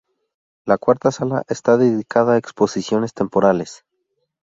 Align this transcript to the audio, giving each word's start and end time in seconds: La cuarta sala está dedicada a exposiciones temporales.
La 0.65 0.79
cuarta 0.79 1.11
sala 1.11 1.43
está 1.47 1.77
dedicada 1.77 2.33
a 2.33 2.37
exposiciones 2.39 3.13
temporales. 3.13 3.85